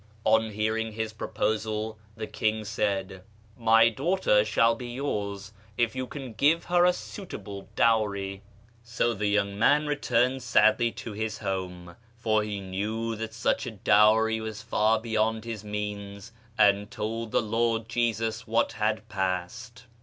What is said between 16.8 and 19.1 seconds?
told the Lord Jesus what had